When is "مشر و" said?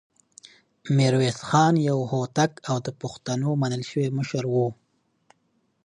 4.17-4.55